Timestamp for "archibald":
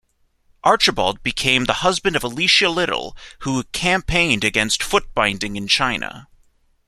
0.63-1.21